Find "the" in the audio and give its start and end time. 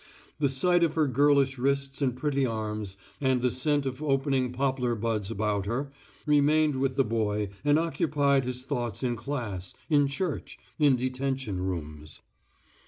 0.39-0.49, 3.39-3.51, 6.95-7.03